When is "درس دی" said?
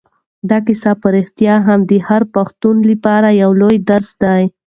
3.89-4.41